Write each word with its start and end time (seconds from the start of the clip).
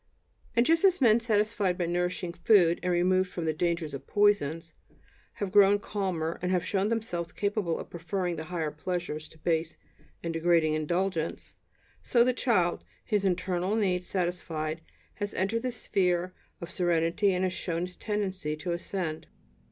And 0.55 0.65
just 0.65 0.83
as 0.83 0.99
men 0.99 1.19
satisfied 1.19 1.77
by 1.77 1.85
nourishing 1.85 2.33
food 2.33 2.79
and 2.81 2.91
removed 2.91 3.29
from 3.29 3.45
the 3.45 3.53
dangers 3.53 3.93
of 3.93 4.07
poisons, 4.07 4.73
have 5.33 5.51
grown 5.51 5.77
calmer, 5.77 6.39
and 6.41 6.51
have 6.51 6.65
shown 6.65 6.89
themselves 6.89 7.31
capable 7.31 7.77
of 7.77 7.91
preferring 7.91 8.35
the 8.35 8.45
higher 8.45 8.71
pleasures 8.71 9.27
to 9.27 9.37
base 9.37 9.77
and 10.23 10.33
degrading 10.33 10.73
indulgence, 10.73 11.53
so 12.01 12.23
the 12.23 12.33
child, 12.33 12.83
his 13.05 13.23
internal 13.23 13.75
needs 13.75 14.07
satisfied, 14.07 14.81
has 15.17 15.35
entered 15.35 15.61
the 15.61 15.71
sphere 15.71 16.33
of 16.61 16.71
serenity 16.71 17.31
and 17.31 17.43
has 17.43 17.53
shown 17.53 17.83
his 17.83 17.95
tendency 17.95 18.55
to 18.55 18.71
ascend. 18.71 19.27